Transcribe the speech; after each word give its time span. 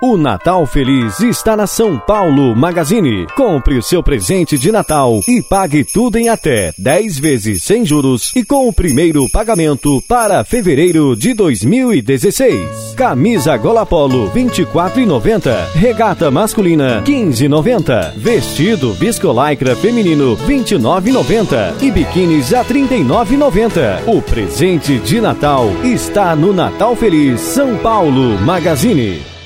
O 0.00 0.16
Natal 0.16 0.64
Feliz 0.64 1.18
está 1.18 1.56
na 1.56 1.66
São 1.66 1.98
Paulo 1.98 2.54
Magazine. 2.54 3.26
Compre 3.34 3.76
o 3.76 3.82
seu 3.82 4.00
presente 4.00 4.56
de 4.56 4.70
Natal 4.70 5.18
e 5.26 5.42
pague 5.42 5.82
tudo 5.82 6.16
em 6.16 6.28
até 6.28 6.72
10 6.78 7.18
vezes 7.18 7.64
sem 7.64 7.84
juros 7.84 8.30
e 8.36 8.44
com 8.44 8.68
o 8.68 8.72
primeiro 8.72 9.28
pagamento 9.28 10.00
para 10.06 10.44
fevereiro 10.44 11.16
de 11.16 11.34
2016. 11.34 12.94
Camisa 12.96 13.56
Gola 13.56 13.84
Polo 13.84 14.30
24,90. 14.30 15.72
Regata 15.74 16.30
masculina 16.30 17.02
15,90. 17.02 18.18
Vestido 18.18 18.92
Viscolaicra 18.92 19.74
feminino 19.74 20.36
29,90 20.36 21.82
e 21.82 21.90
biquínis 21.90 22.54
a 22.54 22.64
39,90. 22.64 24.06
O 24.06 24.22
presente 24.22 25.00
de 25.00 25.20
Natal 25.20 25.68
está 25.82 26.36
no 26.36 26.52
Natal 26.52 26.94
Feliz 26.94 27.40
São 27.40 27.76
Paulo 27.78 28.38
Magazine. 28.42 29.37